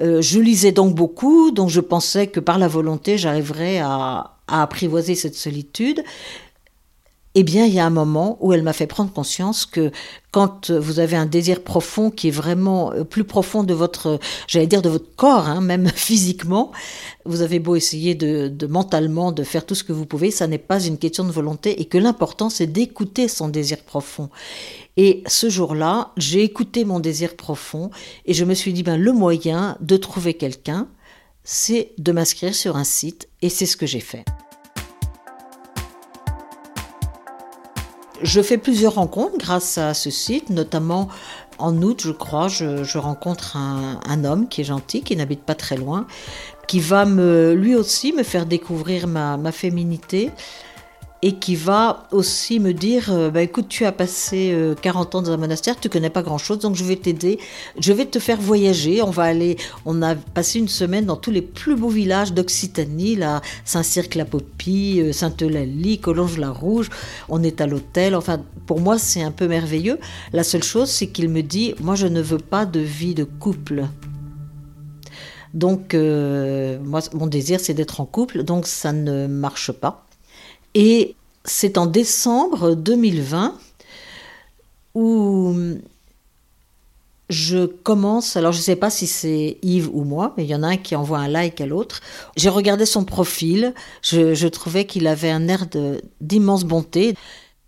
Euh, 0.01 0.23
je 0.23 0.39
lisais 0.39 0.73
donc 0.73 0.95
beaucoup, 0.95 1.51
donc 1.51 1.71
je 1.71 1.81
pensais 1.81 2.29
que 2.29 2.39
par 2.41 2.59
la 2.59 2.69
volonté, 2.69 3.19
j'arriverais 3.19 3.79
à, 3.79 4.37
à 4.47 4.63
apprivoiser 4.63 5.15
cette 5.15 5.35
solitude 5.35 6.03
eh 7.41 7.45
bien, 7.45 7.67
il 7.67 7.73
y 7.73 7.79
a 7.79 7.87
un 7.87 7.91
moment 7.91 8.37
où 8.41 8.53
elle 8.53 8.65
m'a 8.65 8.73
fait 8.73 8.89
prendre 8.89 9.13
conscience 9.13 9.65
que 9.65 9.93
quand 10.33 10.73
vous 10.73 10.99
avez 10.99 11.15
un 11.15 11.25
désir 11.25 11.63
profond 11.63 12.11
qui 12.11 12.27
est 12.27 12.33
vraiment 12.33 12.93
euh, 12.93 13.05
plus 13.05 13.23
profond 13.23 13.63
de 13.63 13.73
votre, 13.75 14.19
j'allais 14.49 14.67
dire 14.67 14.83
de 14.83 14.89
votre 14.89 15.15
corps, 15.15 15.47
hein, 15.47 15.61
même 15.61 15.89
physiquement, 15.95 16.73
vous 17.27 17.41
avez 17.43 17.61
beau 17.61 17.77
essayer 17.77 18.17
de, 18.17 18.49
de, 18.49 18.67
mentalement 18.67 19.31
de 19.31 19.45
faire 19.45 19.65
tout 19.65 19.77
ce 19.77 19.85
que 19.85 19.93
vous 19.93 20.05
pouvez, 20.05 20.33
ça 20.33 20.49
n'est 20.49 20.59
pas 20.59 20.81
une 20.83 20.99
question 20.99 21.23
de 21.23 21.31
volonté 21.31 21.81
et 21.81 21.85
que 21.85 21.97
l'important 21.97 22.51
c'est 22.51 22.67
d'écouter 22.67 23.29
son 23.29 23.47
désir 23.47 23.79
profond. 23.79 24.31
Et 24.97 25.23
ce 25.29 25.49
jour-là, 25.49 26.11
j'ai 26.17 26.43
écouté 26.43 26.85
mon 26.85 26.99
désir 26.99 27.37
profond 27.37 27.93
et 28.27 28.35
je 28.35 28.45
me 28.45 28.55
suis 28.55 28.73
dit, 28.73 28.83
ben, 28.83 28.97
le 28.97 29.13
moyen 29.13 29.79
de 29.81 29.97
trouver 29.97 30.35
quelqu'un, 30.35 30.89
c'est 31.45 31.93
de 31.99 32.11
m'inscrire 32.11 32.53
sur 32.53 32.77
un 32.77 32.83
site 32.83 33.29
et 33.43 33.49
c'est 33.49 33.67
ce 33.67 33.77
que 33.77 33.87
j'ai 33.87 34.01
fait. 34.01 34.25
Je 38.23 38.41
fais 38.41 38.59
plusieurs 38.59 38.95
rencontres 38.95 39.39
grâce 39.39 39.79
à 39.79 39.95
ce 39.95 40.11
site, 40.11 40.51
notamment 40.51 41.09
en 41.59 41.83
août, 41.83 42.03
je 42.05 42.13
crois, 42.13 42.49
je, 42.49 42.99
rencontre 42.99 43.57
un, 43.57 44.25
homme 44.25 44.49
qui 44.49 44.61
est 44.61 44.65
gentil, 44.65 45.03
qui 45.03 45.17
n'habite 45.17 45.43
pas 45.43 45.55
très 45.55 45.77
loin, 45.77 46.07
qui 46.67 46.81
va 46.81 47.05
lui 47.05 47.75
aussi 47.75 48.13
me 48.13 48.23
faire 48.23 48.47
découvrir 48.47 49.07
ma 49.07 49.53
féminité 49.53 50.31
et 51.23 51.35
qui 51.35 51.57
va 51.57 52.07
aussi 52.13 52.61
me 52.61 52.73
dire 52.73 53.13
euh, 53.13 53.31
bah, 53.31 53.43
écoute, 53.43 53.69
tu 53.69 53.85
as 53.85 53.93
passé 53.93 54.57
40 54.83 55.15
euh, 55.15 55.19
ans 55.19 55.23
dans 55.23 55.31
un 55.33 55.37
monastère, 55.37 55.79
tu 55.79 55.89
connais 55.89 56.11
pas 56.11 56.23
grand-chose, 56.23 56.61
donc 56.61 56.77
je 56.77 56.85
vais 56.85 56.97
t'aider, 56.97 57.39
je 57.79 57.93
vais 57.93 58.07
te 58.07 58.19
faire 58.19 58.41
voyager. 58.41 59.03
On 59.03 59.11
va 59.11 59.25
aller, 59.25 59.57
on 59.85 60.01
a 60.03 60.15
passé 60.15 60.61
une 60.61 60.69
semaine 60.69 61.07
dans 61.07 61.17
tous 61.17 61.33
les 61.33 61.43
plus 61.43 61.75
beaux 61.75 61.89
villages 61.89 62.33
d'Occitanie, 62.33 63.17
là, 63.17 63.41
Saint-Cirque-la-Popie, 63.65 65.01
euh, 65.01 65.13
Sainte-Eulalie, 65.13 65.99
Collonges-la-Rouge. 65.99 66.89
On 67.29 67.43
est 67.43 67.61
à 67.61 67.67
l'hôtel. 67.67 68.15
Enfin, 68.15 68.41
pour 68.67 68.81
moi, 68.81 68.99
c'est 68.99 69.23
un 69.23 69.33
peu 69.33 69.49
merveilleux. 69.49 69.99
La 70.33 70.45
seule 70.45 70.63
chose, 70.63 70.89
c'est 70.89 71.09
qu'il 71.09 71.29
me 71.29 71.43
dit 71.43 71.75
moi, 71.81 71.97
je 71.97 72.07
ne 72.07 72.23
veux 72.23 72.39
pas 72.39 72.65
de 72.65 72.81
vie 72.81 73.15
de 73.15 73.25
couple. 73.25 73.87
Donc, 75.55 75.95
moi, 75.95 77.01
mon 77.15 77.27
désir, 77.27 77.59
c'est 77.59 77.75
d'être 77.75 78.01
en 78.01 78.07
couple, 78.07 78.45
donc 78.45 78.67
ça 78.67 78.93
ne 78.93 79.27
marche 79.27 79.73
pas. 79.73 80.08
Et 80.75 81.15
c'est 81.45 81.79
en 81.79 81.87
décembre 81.87 82.75
2020 82.75 83.59
où 84.95 85.55
je 87.29 87.67
commence, 87.67 88.37
alors 88.37 88.53
je 88.53 88.59
ne 88.59 88.63
sais 88.63 88.77
pas 88.77 88.91
si 88.91 89.07
c'est 89.07 89.59
Yves 89.63 89.91
ou 89.93 90.05
moi, 90.05 90.35
mais 90.37 90.45
il 90.45 90.49
y 90.49 90.55
en 90.55 90.63
a 90.63 90.69
un 90.69 90.77
qui 90.77 90.97
envoie 90.97 91.19
un 91.19 91.29
like 91.29 91.61
à 91.61 91.67
l'autre. 91.67 92.01
J'ai 92.37 92.49
regardé 92.49 92.87
son 92.87 93.05
profil, 93.05 93.75
je, 94.03 94.47
trouvais 94.49 94.87
qu'il 94.87 95.07
avait 95.07 95.31
un 95.31 95.47
air 95.49 95.67
d'immense 96.21 96.65
bonté. 96.65 97.15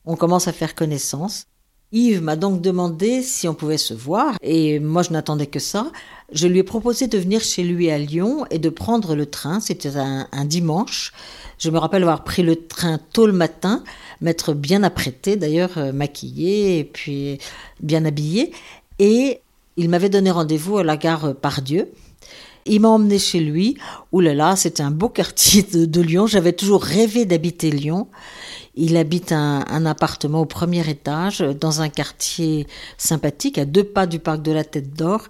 On 0.06 0.16
commence 0.16 0.48
à 0.48 0.52
faire 0.52 0.74
connaissance. 0.74 1.46
Yves 1.92 2.22
m'a 2.22 2.36
donc 2.36 2.60
demandé 2.60 3.20
si 3.22 3.48
on 3.48 3.54
pouvait 3.54 3.76
se 3.76 3.94
voir, 3.94 4.36
et 4.42 4.78
moi 4.78 5.02
je 5.02 5.10
n'attendais 5.10 5.46
que 5.46 5.58
ça. 5.58 5.90
Je 6.32 6.46
lui 6.46 6.60
ai 6.60 6.62
proposé 6.62 7.08
de 7.08 7.18
venir 7.18 7.40
chez 7.40 7.64
lui 7.64 7.90
à 7.90 7.98
Lyon 7.98 8.46
et 8.50 8.60
de 8.60 8.68
prendre 8.68 9.16
le 9.16 9.26
train, 9.26 9.58
c'était 9.58 9.96
un, 9.96 10.44
dimanche. 10.44 11.12
Je 11.58 11.68
me 11.70 11.78
rappelle 11.78 12.02
avoir 12.02 12.22
pris 12.22 12.42
le 12.42 12.54
train 12.54 13.00
tôt 13.12 13.26
le 13.26 13.32
matin, 13.32 13.82
m'être 14.20 14.54
bien 14.54 14.84
apprêtée, 14.84 15.36
d'ailleurs 15.36 15.78
euh, 15.78 15.92
maquillée 15.92 16.78
et 16.78 16.84
puis 16.84 17.38
bien 17.80 18.04
habillée. 18.04 18.52
Et 19.00 19.40
il 19.76 19.88
m'avait 19.88 20.08
donné 20.08 20.30
rendez-vous 20.30 20.78
à 20.78 20.84
la 20.84 20.96
gare 20.96 21.34
Pardieu. 21.34 21.90
Il 22.70 22.80
m'a 22.82 22.88
emmené 22.88 23.18
chez 23.18 23.40
lui. 23.40 23.76
Ouh 24.12 24.20
là 24.20 24.32
là, 24.32 24.54
c'était 24.54 24.84
un 24.84 24.92
beau 24.92 25.08
quartier 25.08 25.64
de 25.64 26.00
Lyon. 26.00 26.28
J'avais 26.28 26.52
toujours 26.52 26.84
rêvé 26.84 27.24
d'habiter 27.24 27.68
Lyon. 27.68 28.06
Il 28.76 28.96
habite 28.96 29.32
un, 29.32 29.84
appartement 29.86 30.42
au 30.42 30.44
premier 30.46 30.88
étage 30.88 31.40
dans 31.40 31.80
un 31.80 31.88
quartier 31.88 32.68
sympathique 32.96 33.58
à 33.58 33.64
deux 33.64 33.82
pas 33.82 34.06
du 34.06 34.20
parc 34.20 34.42
de 34.42 34.52
la 34.52 34.62
Tête 34.62 34.94
d'Or. 34.94 35.26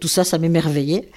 Tout 0.00 0.06
ça, 0.06 0.22
ça 0.22 0.38
m'émerveillait. 0.38 1.10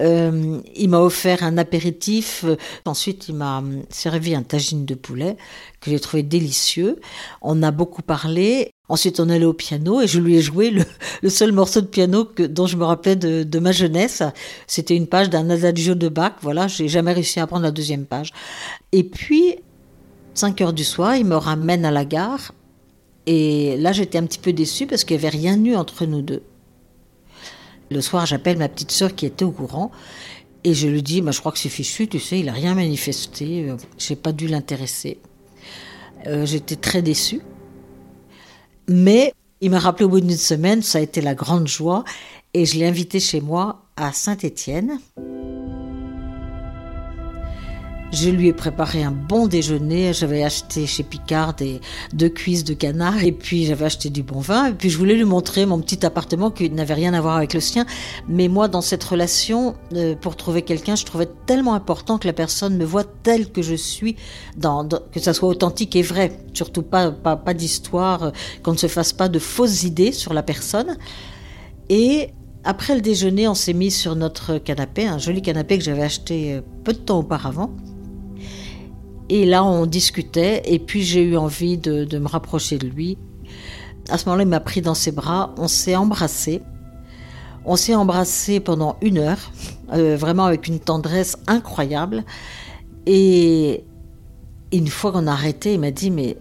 Euh, 0.00 0.60
il 0.74 0.88
m'a 0.88 0.98
offert 0.98 1.44
un 1.44 1.58
apéritif. 1.58 2.44
Ensuite, 2.84 3.28
il 3.28 3.36
m'a 3.36 3.62
servi 3.90 4.34
un 4.34 4.42
tagine 4.42 4.84
de 4.84 4.96
poulet 4.96 5.36
que 5.80 5.92
j'ai 5.92 6.00
trouvé 6.00 6.24
délicieux. 6.24 6.98
On 7.40 7.62
a 7.62 7.70
beaucoup 7.70 8.02
parlé. 8.02 8.72
Ensuite, 8.88 9.20
on 9.20 9.28
allait 9.28 9.44
au 9.44 9.52
piano 9.52 10.00
et 10.00 10.06
je 10.06 10.18
lui 10.18 10.36
ai 10.36 10.42
joué 10.42 10.70
le, 10.70 11.28
seul 11.28 11.52
morceau 11.52 11.80
de 11.80 11.86
piano 11.86 12.26
dont 12.38 12.66
je 12.66 12.76
me 12.76 12.84
rappelais 12.84 13.16
de, 13.16 13.58
ma 13.58 13.72
jeunesse. 13.72 14.22
C'était 14.66 14.96
une 14.96 15.06
page 15.06 15.28
d'un 15.28 15.50
adagio 15.50 15.94
de 15.94 16.08
Bach. 16.08 16.34
Voilà, 16.40 16.68
j'ai 16.68 16.88
jamais 16.88 17.12
réussi 17.12 17.38
à 17.38 17.42
apprendre 17.44 17.64
la 17.64 17.70
deuxième 17.70 18.06
page. 18.06 18.32
Et 18.92 19.04
puis, 19.04 19.56
5 20.34 20.60
heures 20.62 20.72
du 20.72 20.84
soir, 20.84 21.16
il 21.16 21.26
me 21.26 21.36
ramène 21.36 21.84
à 21.84 21.90
la 21.90 22.04
gare. 22.04 22.52
Et 23.26 23.76
là, 23.76 23.92
j'étais 23.92 24.16
un 24.16 24.24
petit 24.24 24.38
peu 24.38 24.54
déçue 24.54 24.86
parce 24.86 25.04
qu'il 25.04 25.18
n'y 25.18 25.26
avait 25.26 25.36
rien 25.36 25.62
eu 25.62 25.76
entre 25.76 26.06
nous 26.06 26.22
deux. 26.22 26.42
Le 27.90 28.00
soir, 28.00 28.24
j'appelle 28.24 28.56
ma 28.56 28.68
petite 28.68 28.90
sœur 28.90 29.14
qui 29.14 29.26
était 29.26 29.44
au 29.44 29.50
courant. 29.50 29.90
Et 30.64 30.72
je 30.72 30.88
lui 30.88 31.02
dis, 31.02 31.20
bah, 31.20 31.30
je 31.30 31.40
crois 31.40 31.52
que 31.52 31.58
c'est 31.58 31.68
fichu, 31.68 32.08
tu 32.08 32.18
sais, 32.18 32.40
il 32.40 32.46
n'a 32.46 32.52
rien 32.52 32.74
manifesté. 32.74 33.68
Euh, 33.68 33.76
j'ai 33.98 34.16
pas 34.16 34.32
dû 34.32 34.48
l'intéresser. 34.48 35.18
Euh, 36.26 36.46
j'étais 36.46 36.76
très 36.76 37.02
déçue. 37.02 37.42
Mais 38.88 39.32
il 39.60 39.70
m'a 39.70 39.78
rappelé 39.78 40.04
au 40.04 40.08
bout 40.08 40.20
d'une 40.20 40.36
semaine, 40.36 40.82
ça 40.82 40.98
a 40.98 41.00
été 41.00 41.20
la 41.20 41.34
grande 41.34 41.68
joie. 41.68 42.04
Et 42.54 42.64
je 42.64 42.78
l'ai 42.78 42.86
invité 42.86 43.20
chez 43.20 43.40
moi 43.40 43.82
à 43.96 44.12
Saint-Étienne. 44.12 44.98
Je 48.10 48.30
lui 48.30 48.48
ai 48.48 48.54
préparé 48.54 49.02
un 49.02 49.10
bon 49.10 49.46
déjeuner. 49.46 50.14
J'avais 50.14 50.42
acheté 50.42 50.86
chez 50.86 51.02
Picard 51.02 51.52
des 51.54 51.80
deux 52.14 52.30
cuisses 52.30 52.64
de 52.64 52.72
canard 52.72 53.22
et 53.22 53.32
puis 53.32 53.66
j'avais 53.66 53.84
acheté 53.84 54.08
du 54.08 54.22
bon 54.22 54.40
vin. 54.40 54.68
Et 54.68 54.72
puis 54.72 54.88
je 54.88 54.96
voulais 54.96 55.14
lui 55.14 55.24
montrer 55.24 55.66
mon 55.66 55.78
petit 55.78 56.06
appartement 56.06 56.50
qui 56.50 56.70
n'avait 56.70 56.94
rien 56.94 57.12
à 57.12 57.20
voir 57.20 57.36
avec 57.36 57.52
le 57.52 57.60
sien. 57.60 57.84
Mais 58.26 58.48
moi, 58.48 58.66
dans 58.66 58.80
cette 58.80 59.04
relation, 59.04 59.74
euh, 59.92 60.14
pour 60.14 60.36
trouver 60.36 60.62
quelqu'un, 60.62 60.96
je 60.96 61.04
trouvais 61.04 61.28
tellement 61.44 61.74
important 61.74 62.16
que 62.16 62.26
la 62.26 62.32
personne 62.32 62.78
me 62.78 62.84
voit 62.86 63.04
telle 63.04 63.52
que 63.52 63.60
je 63.60 63.74
suis, 63.74 64.16
dans, 64.56 64.88
que 64.88 65.20
ça 65.20 65.34
soit 65.34 65.50
authentique 65.50 65.94
et 65.94 66.02
vrai. 66.02 66.32
Surtout 66.54 66.82
pas, 66.82 67.10
pas, 67.10 67.36
pas 67.36 67.52
d'histoire, 67.52 68.22
euh, 68.22 68.30
qu'on 68.62 68.72
ne 68.72 68.78
se 68.78 68.86
fasse 68.86 69.12
pas 69.12 69.28
de 69.28 69.38
fausses 69.38 69.82
idées 69.82 70.12
sur 70.12 70.32
la 70.32 70.42
personne. 70.42 70.96
Et 71.90 72.30
après 72.64 72.94
le 72.94 73.02
déjeuner, 73.02 73.48
on 73.48 73.54
s'est 73.54 73.74
mis 73.74 73.90
sur 73.90 74.16
notre 74.16 74.56
canapé, 74.56 75.06
un 75.06 75.18
joli 75.18 75.42
canapé 75.42 75.76
que 75.76 75.84
j'avais 75.84 76.02
acheté 76.02 76.54
euh, 76.54 76.60
peu 76.84 76.94
de 76.94 76.98
temps 76.98 77.18
auparavant. 77.18 77.70
Et 79.30 79.44
là, 79.44 79.62
on 79.64 79.86
discutait, 79.86 80.62
et 80.64 80.78
puis 80.78 81.02
j'ai 81.02 81.22
eu 81.22 81.36
envie 81.36 81.76
de, 81.76 82.18
me 82.18 82.28
rapprocher 82.28 82.78
de 82.78 82.86
lui. 82.86 83.18
À 84.08 84.16
ce 84.16 84.24
moment-là, 84.26 84.44
il 84.44 84.48
m'a 84.48 84.60
pris 84.60 84.80
dans 84.80 84.94
ses 84.94 85.12
bras, 85.12 85.54
on 85.58 85.68
s'est 85.68 85.96
embrassé. 85.96 86.62
On 87.66 87.76
s'est 87.76 87.94
embrassé 87.94 88.60
pendant 88.60 88.96
une 89.02 89.18
heure, 89.18 89.52
euh, 89.92 90.16
vraiment 90.16 90.44
avec 90.44 90.66
une 90.66 90.80
tendresse 90.80 91.36
incroyable. 91.46 92.24
Et 93.04 93.84
une 94.72 94.88
fois 94.88 95.12
qu'on 95.12 95.26
a 95.26 95.32
arrêté, 95.32 95.74
il 95.74 95.80
m'a 95.80 95.90
dit 95.90 96.10
Mais 96.10 96.38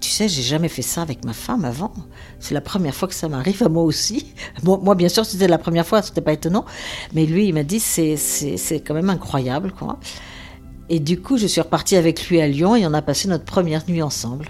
tu 0.00 0.10
sais, 0.10 0.28
j'ai 0.28 0.42
jamais 0.42 0.68
fait 0.68 0.82
ça 0.82 1.02
avec 1.02 1.24
ma 1.24 1.32
femme 1.32 1.64
avant. 1.64 1.92
C'est 2.40 2.54
la 2.54 2.60
première 2.60 2.94
fois 2.94 3.08
que 3.08 3.14
ça 3.14 3.28
m'arrive 3.28 3.62
à 3.62 3.68
moi 3.68 3.84
aussi. 3.84 4.32
moi, 4.64 4.94
bien 4.94 5.08
sûr, 5.08 5.24
c'était 5.24 5.48
la 5.48 5.58
première 5.58 5.86
fois, 5.86 6.02
c'était 6.02 6.20
pas 6.20 6.32
étonnant. 6.32 6.64
Mais 7.12 7.26
lui, 7.26 7.46
il 7.46 7.54
m'a 7.54 7.62
dit 7.62 7.78
C'est 7.78 8.82
quand 8.84 8.94
même 8.94 9.10
incroyable, 9.10 9.72
quoi. 9.72 9.98
Et 10.88 11.00
du 11.00 11.20
coup, 11.20 11.36
je 11.36 11.46
suis 11.46 11.60
repartie 11.60 11.96
avec 11.96 12.28
lui 12.28 12.40
à 12.40 12.46
Lyon 12.46 12.76
et 12.76 12.86
on 12.86 12.94
a 12.94 13.02
passé 13.02 13.28
notre 13.28 13.44
première 13.44 13.88
nuit 13.88 14.02
ensemble. 14.02 14.48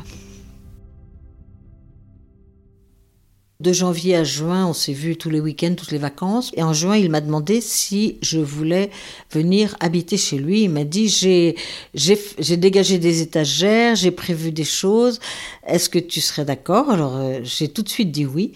De 3.59 3.73
janvier 3.73 4.17
à 4.17 4.23
juin, 4.23 4.67
on 4.67 4.75
s'est 4.75 4.93
vu 4.93 5.17
tous 5.17 5.31
les 5.31 5.41
week-ends, 5.41 5.75
toutes 5.75 5.91
les 5.91 5.99
vacances. 5.99 6.53
Et 6.57 6.63
en 6.63 6.75
juin, 6.75 6.95
il 6.97 7.11
m'a 7.11 7.23
demandé 7.23 7.63
si 7.63 8.19
je 8.21 8.39
voulais 8.39 8.91
venir 9.33 9.77
habiter 9.81 10.19
chez 10.19 10.37
lui. 10.37 10.65
Il 10.65 10.69
m'a 10.69 10.85
dit 10.85 11.09
j'ai 11.09 11.57
j'ai 11.95 12.57
dégagé 12.59 12.99
des 12.99 13.23
étagères, 13.23 13.97
j'ai 13.97 14.11
prévu 14.11 14.53
des 14.53 14.65
choses. 14.65 15.21
Est-ce 15.67 15.89
que 15.89 15.99
tu 15.99 16.21
serais 16.21 16.45
d'accord? 16.45 16.91
Alors 16.91 17.17
euh, 17.17 17.41
j'ai 17.45 17.69
tout 17.69 17.83
de 17.83 17.89
suite 17.89 18.13
dit 18.13 18.27
oui. 18.27 18.53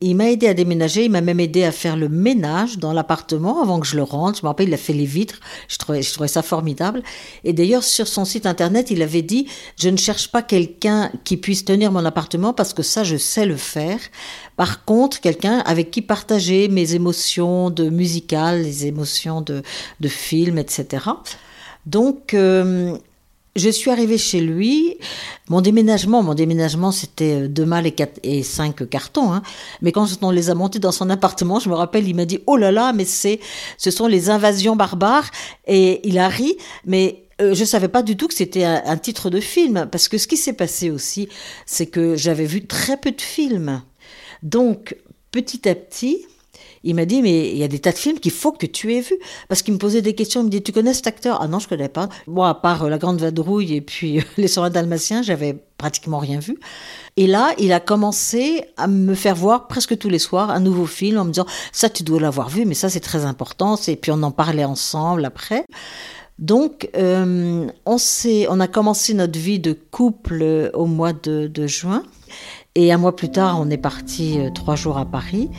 Il 0.00 0.14
m'a 0.14 0.30
aidé 0.30 0.46
à 0.46 0.54
déménager, 0.54 1.06
il 1.06 1.10
m'a 1.10 1.20
même 1.20 1.40
aidé 1.40 1.64
à 1.64 1.72
faire 1.72 1.96
le 1.96 2.08
ménage 2.08 2.78
dans 2.78 2.92
l'appartement 2.92 3.60
avant 3.60 3.80
que 3.80 3.86
je 3.86 3.96
le 3.96 4.04
rentre. 4.04 4.38
Je 4.38 4.42
me 4.44 4.48
rappelle, 4.48 4.68
il 4.68 4.74
a 4.74 4.78
fait 4.78 4.92
les 4.92 5.04
vitres. 5.04 5.40
Je 5.66 5.76
trouvais, 5.76 6.02
ça 6.02 6.42
formidable. 6.42 7.02
Et 7.42 7.52
d'ailleurs, 7.52 7.82
sur 7.82 8.06
son 8.06 8.24
site 8.24 8.46
internet, 8.46 8.92
il 8.92 9.02
avait 9.02 9.22
dit 9.22 9.48
Je 9.76 9.88
ne 9.88 9.96
cherche 9.96 10.30
pas 10.30 10.42
quelqu'un 10.42 11.10
qui 11.24 11.36
puisse 11.36 11.64
tenir 11.64 11.90
mon 11.90 12.04
appartement 12.04 12.52
parce 12.52 12.74
que 12.74 12.84
ça, 12.84 13.02
je 13.02 13.16
sais 13.16 13.44
le 13.44 13.56
faire. 13.56 13.98
Par 14.56 14.84
contre, 14.84 15.20
quelqu'un 15.20 15.58
avec 15.66 15.90
qui 15.90 16.00
partager 16.00 16.68
mes 16.68 16.94
émotions 16.94 17.70
de 17.70 17.90
musical, 17.90 18.62
les 18.62 18.86
émotions 18.86 19.40
de, 19.40 19.62
de 19.98 20.08
film, 20.08 20.58
etc. 20.58 21.06
Donc, 21.86 22.34
euh, 22.34 22.96
je 23.58 23.70
suis 23.70 23.90
arrivée 23.90 24.18
chez 24.18 24.40
lui. 24.40 24.96
Mon 25.48 25.60
déménagement, 25.60 26.22
mon 26.22 26.34
déménagement, 26.34 26.92
c'était 26.92 27.42
euh, 27.42 27.48
deux 27.48 27.64
mâles 27.64 27.86
et, 27.86 27.92
quatre, 27.92 28.18
et 28.22 28.42
cinq 28.42 28.88
cartons. 28.88 29.32
Hein. 29.32 29.42
Mais 29.82 29.92
quand 29.92 30.06
on 30.22 30.30
les 30.30 30.50
a 30.50 30.54
montés 30.54 30.78
dans 30.78 30.92
son 30.92 31.10
appartement, 31.10 31.58
je 31.58 31.68
me 31.68 31.74
rappelle, 31.74 32.08
il 32.08 32.14
m'a 32.14 32.24
dit 32.24 32.40
"Oh 32.46 32.56
là 32.56 32.72
là, 32.72 32.92
mais 32.92 33.04
c'est, 33.04 33.40
ce 33.76 33.90
sont 33.90 34.06
les 34.06 34.30
invasions 34.30 34.76
barbares." 34.76 35.30
Et 35.66 36.06
il 36.08 36.18
a 36.18 36.28
ri, 36.28 36.56
mais 36.84 37.24
euh, 37.40 37.54
je 37.54 37.64
savais 37.64 37.88
pas 37.88 38.02
du 38.02 38.16
tout 38.16 38.26
que 38.26 38.34
c'était 38.34 38.64
un, 38.64 38.96
titre 38.96 39.30
de 39.30 39.40
film, 39.40 39.88
parce 39.90 40.08
que 40.08 40.18
ce 40.18 40.26
qui 40.26 40.36
s'est 40.36 40.54
passé 40.54 40.90
aussi, 40.90 41.28
c'est 41.66 41.86
que 41.86 42.16
j'avais 42.16 42.46
vu 42.46 42.66
très 42.66 42.96
peu 42.96 43.12
de 43.12 43.20
films. 43.20 43.82
Donc, 44.42 44.96
petit 45.30 45.68
à 45.68 45.74
petit, 45.74 46.26
il 46.84 46.94
m'a 46.94 47.04
dit, 47.04 47.22
mais 47.22 47.50
il 47.50 47.58
y 47.58 47.64
a 47.64 47.68
des 47.68 47.78
tas 47.78 47.92
de 47.92 47.98
films 47.98 48.18
qu'il 48.18 48.32
faut 48.32 48.52
que 48.52 48.66
tu 48.66 48.94
aies 48.94 49.00
vus. 49.00 49.18
Parce 49.48 49.62
qu'il 49.62 49.74
me 49.74 49.78
posait 49.78 50.02
des 50.02 50.14
questions. 50.14 50.40
Il 50.42 50.44
me 50.44 50.50
dit, 50.50 50.62
tu 50.62 50.72
connais 50.72 50.94
cet 50.94 51.06
acteur? 51.06 51.38
Ah 51.40 51.48
non, 51.48 51.58
je 51.58 51.68
connais 51.68 51.88
pas. 51.88 52.08
Moi, 52.26 52.48
à 52.48 52.54
part 52.54 52.84
euh, 52.84 52.88
La 52.88 52.98
Grande 52.98 53.20
Vadrouille 53.20 53.74
et 53.74 53.80
puis 53.80 54.18
euh, 54.18 54.22
Les 54.36 54.48
Soins 54.48 54.70
Dalmatiens, 54.70 55.22
j'avais 55.22 55.56
pratiquement 55.76 56.18
rien 56.18 56.38
vu. 56.38 56.58
Et 57.16 57.26
là, 57.26 57.52
il 57.58 57.72
a 57.72 57.80
commencé 57.80 58.64
à 58.76 58.86
me 58.86 59.14
faire 59.14 59.34
voir 59.34 59.68
presque 59.68 59.96
tous 59.98 60.08
les 60.08 60.18
soirs 60.18 60.50
un 60.50 60.60
nouveau 60.60 60.86
film 60.86 61.18
en 61.18 61.24
me 61.24 61.30
disant, 61.30 61.46
ça, 61.72 61.88
tu 61.88 62.02
dois 62.02 62.20
l'avoir 62.20 62.48
vu, 62.48 62.64
mais 62.64 62.74
ça, 62.74 62.88
c'est 62.88 63.00
très 63.00 63.24
important. 63.24 63.76
Et 63.86 63.96
puis, 63.96 64.12
on 64.12 64.22
en 64.22 64.30
parlait 64.30 64.64
ensemble 64.64 65.24
après. 65.24 65.64
Donc, 66.38 66.88
euh, 66.96 67.66
on, 67.84 67.96
on 68.48 68.60
a 68.60 68.68
commencé 68.68 69.14
notre 69.14 69.38
vie 69.38 69.58
de 69.58 69.72
couple 69.72 70.70
au 70.74 70.86
mois 70.86 71.12
de 71.12 71.66
juin. 71.66 72.04
Et 72.76 72.92
un 72.92 72.98
mois 72.98 73.16
plus 73.16 73.30
tard, 73.30 73.58
on 73.60 73.70
est 73.70 73.78
parti 73.78 74.38
trois 74.54 74.76
jours 74.76 74.98
à 74.98 75.04
Paris. 75.04 75.50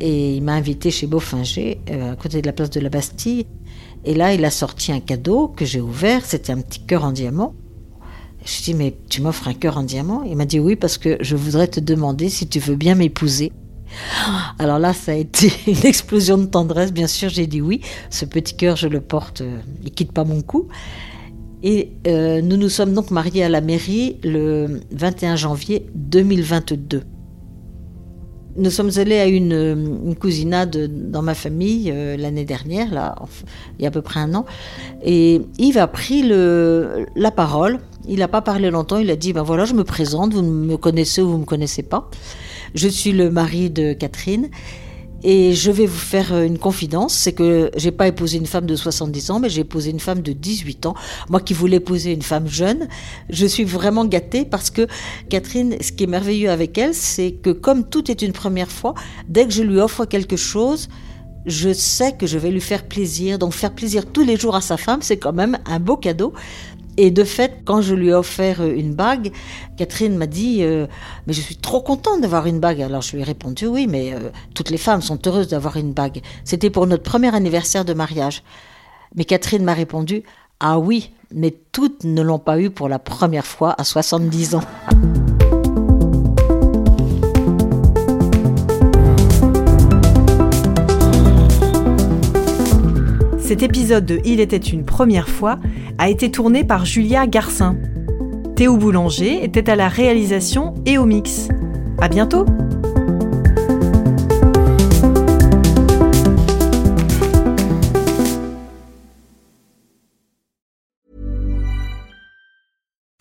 Et 0.00 0.36
il 0.36 0.42
m'a 0.42 0.54
invité 0.54 0.90
chez 0.90 1.06
Beaufinger, 1.06 1.80
euh, 1.90 2.12
à 2.12 2.16
côté 2.16 2.40
de 2.40 2.46
la 2.46 2.52
place 2.52 2.70
de 2.70 2.80
la 2.80 2.88
Bastille. 2.88 3.46
Et 4.04 4.14
là, 4.14 4.32
il 4.32 4.44
a 4.44 4.50
sorti 4.50 4.92
un 4.92 5.00
cadeau 5.00 5.48
que 5.48 5.64
j'ai 5.64 5.80
ouvert. 5.80 6.24
C'était 6.24 6.52
un 6.52 6.60
petit 6.60 6.80
cœur 6.80 7.04
en 7.04 7.12
diamant. 7.12 7.54
Je 8.44 8.52
lui 8.52 8.58
ai 8.58 8.62
dit, 8.62 8.74
mais 8.74 8.96
tu 9.08 9.20
m'offres 9.20 9.48
un 9.48 9.54
cœur 9.54 9.76
en 9.76 9.82
diamant? 9.82 10.22
Il 10.22 10.36
m'a 10.36 10.44
dit 10.44 10.60
oui, 10.60 10.76
parce 10.76 10.98
que 10.98 11.18
je 11.20 11.36
voudrais 11.36 11.66
te 11.66 11.80
demander 11.80 12.28
si 12.28 12.46
tu 12.46 12.60
veux 12.60 12.76
bien 12.76 12.94
m'épouser. 12.94 13.52
Alors 14.58 14.78
là, 14.78 14.92
ça 14.92 15.12
a 15.12 15.16
été 15.16 15.52
une 15.66 15.84
explosion 15.84 16.38
de 16.38 16.46
tendresse. 16.46 16.92
Bien 16.92 17.08
sûr, 17.08 17.28
j'ai 17.28 17.46
dit 17.46 17.60
oui. 17.60 17.80
Ce 18.10 18.24
petit 18.24 18.56
cœur, 18.56 18.76
je 18.76 18.86
le 18.88 19.00
porte, 19.00 19.40
euh, 19.40 19.58
il 19.84 19.90
quitte 19.90 20.12
pas 20.12 20.24
mon 20.24 20.42
cou. 20.42 20.68
Et 21.64 21.90
euh, 22.06 22.40
nous 22.40 22.56
nous 22.56 22.68
sommes 22.68 22.94
donc 22.94 23.10
mariés 23.10 23.42
à 23.42 23.48
la 23.48 23.60
mairie 23.60 24.18
le 24.22 24.80
21 24.92 25.34
janvier 25.34 25.86
2022 25.96 27.02
nous 28.58 28.70
sommes 28.70 28.90
allés 28.96 29.18
à 29.18 29.26
une, 29.26 29.52
une 30.04 30.16
cousinade 30.16 31.10
dans 31.10 31.22
ma 31.22 31.34
famille 31.34 31.90
euh, 31.92 32.16
l'année 32.16 32.44
dernière, 32.44 32.92
là, 32.92 33.14
il 33.78 33.82
y 33.82 33.86
a 33.86 33.88
à 33.88 33.90
peu 33.92 34.02
près 34.02 34.20
un 34.20 34.34
an, 34.34 34.44
et 35.04 35.40
Yves 35.58 35.78
a 35.78 35.86
pris 35.86 36.22
le, 36.22 37.06
la 37.16 37.30
parole. 37.30 37.78
Il 38.10 38.20
n'a 38.20 38.28
pas 38.28 38.40
parlé 38.40 38.70
longtemps, 38.70 38.96
il 38.96 39.10
a 39.10 39.16
dit 39.16 39.34
ben 39.34 39.42
voilà, 39.42 39.66
je 39.66 39.74
me 39.74 39.84
présente, 39.84 40.32
vous 40.32 40.42
me 40.42 40.76
connaissez 40.76 41.20
ou 41.20 41.28
vous 41.28 41.34
ne 41.34 41.40
me 41.40 41.44
connaissez 41.44 41.82
pas. 41.82 42.10
Je 42.74 42.88
suis 42.88 43.12
le 43.12 43.30
mari 43.30 43.68
de 43.68 43.92
Catherine 43.92 44.48
et 45.22 45.52
je 45.52 45.70
vais 45.70 45.86
vous 45.86 45.98
faire 45.98 46.32
euh, 46.32 46.44
une 46.44 46.58
confidence, 46.58 47.14
c'est 47.14 47.32
que 47.32 47.70
j'ai 47.76 47.90
pas 47.90 48.06
épousé 48.06 48.38
une 48.38 48.46
femme 48.46 48.66
de 48.66 48.76
70 48.76 49.30
ans, 49.30 49.40
mais 49.40 49.48
j'ai 49.48 49.62
épousé 49.62 49.90
une 49.90 50.00
femme 50.00 50.22
de 50.22 50.32
18 50.32 50.86
ans. 50.86 50.94
Moi 51.28 51.40
qui 51.40 51.54
voulais 51.54 51.78
épouser 51.78 52.12
une 52.12 52.22
femme 52.22 52.48
jeune, 52.48 52.88
je 53.28 53.46
suis 53.46 53.64
vraiment 53.64 54.04
gâtée 54.04 54.44
parce 54.44 54.70
que 54.70 54.86
Catherine, 55.28 55.76
ce 55.80 55.92
qui 55.92 56.04
est 56.04 56.08
merveilleux 56.08 56.50
avec 56.50 56.78
elle, 56.78 56.94
c'est 56.94 57.32
que 57.32 57.50
comme 57.50 57.88
tout 57.88 58.10
est 58.10 58.22
une 58.22 58.32
première 58.32 58.70
fois, 58.70 58.94
dès 59.28 59.44
que 59.44 59.52
je 59.52 59.62
lui 59.62 59.80
offre 59.80 60.04
quelque 60.04 60.36
chose, 60.36 60.88
je 61.46 61.72
sais 61.72 62.12
que 62.12 62.26
je 62.26 62.38
vais 62.38 62.50
lui 62.50 62.60
faire 62.60 62.84
plaisir. 62.84 63.38
Donc 63.38 63.52
faire 63.54 63.74
plaisir 63.74 64.06
tous 64.06 64.22
les 64.22 64.36
jours 64.36 64.54
à 64.54 64.60
sa 64.60 64.76
femme, 64.76 65.00
c'est 65.02 65.16
quand 65.16 65.32
même 65.32 65.58
un 65.66 65.80
beau 65.80 65.96
cadeau. 65.96 66.32
Et 67.00 67.12
de 67.12 67.22
fait, 67.22 67.60
quand 67.64 67.80
je 67.80 67.94
lui 67.94 68.08
ai 68.08 68.12
offert 68.12 68.60
euh, 68.60 68.74
une 68.74 68.92
bague, 68.92 69.30
Catherine 69.76 70.16
m'a 70.16 70.26
dit 70.26 70.64
euh, 70.64 70.88
Mais 71.28 71.32
je 71.32 71.40
suis 71.40 71.56
trop 71.56 71.80
contente 71.80 72.20
d'avoir 72.20 72.46
une 72.46 72.58
bague. 72.58 72.82
Alors 72.82 73.02
je 73.02 73.12
lui 73.12 73.20
ai 73.20 73.24
répondu 73.24 73.66
Oui, 73.68 73.86
mais 73.88 74.12
euh, 74.12 74.30
toutes 74.52 74.70
les 74.70 74.78
femmes 74.78 75.00
sont 75.00 75.18
heureuses 75.24 75.46
d'avoir 75.46 75.76
une 75.76 75.92
bague. 75.92 76.20
C'était 76.44 76.70
pour 76.70 76.88
notre 76.88 77.04
premier 77.04 77.32
anniversaire 77.32 77.84
de 77.84 77.94
mariage. 77.94 78.42
Mais 79.14 79.24
Catherine 79.24 79.62
m'a 79.62 79.74
répondu 79.74 80.24
Ah 80.58 80.80
oui, 80.80 81.12
mais 81.32 81.54
toutes 81.70 82.02
ne 82.02 82.20
l'ont 82.20 82.40
pas 82.40 82.60
eu 82.60 82.68
pour 82.68 82.88
la 82.88 82.98
première 82.98 83.46
fois 83.46 83.76
à 83.78 83.84
70 83.84 84.56
ans. 84.56 84.64
Cet 93.48 93.62
épisode 93.62 94.04
de 94.04 94.20
Il 94.26 94.40
était 94.40 94.58
une 94.58 94.84
première 94.84 95.26
fois 95.26 95.58
a 95.96 96.10
été 96.10 96.30
tourné 96.30 96.64
par 96.64 96.84
Julia 96.84 97.26
Garcin. 97.26 97.78
Théo 98.56 98.76
Boulanger 98.76 99.42
était 99.42 99.70
à 99.70 99.74
la 99.74 99.88
réalisation 99.88 100.74
et 100.84 100.98
au 100.98 101.06
mix. 101.06 101.48
À 101.98 102.08
bientôt! 102.08 102.44